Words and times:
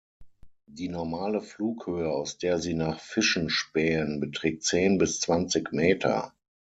Die 0.65 0.89
normale 0.89 1.41
Flughöhe, 1.41 2.09
aus 2.11 2.39
der 2.39 2.57
sie 2.57 2.73
nach 2.73 2.99
Fischen 2.99 3.51
spähen, 3.51 4.19
beträgt 4.19 4.63
zehn 4.63 4.97
bis 4.97 5.19
zwanzig 5.19 5.73
Meter. 5.73 6.33